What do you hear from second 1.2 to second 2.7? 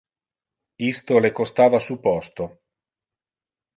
le costava su posto.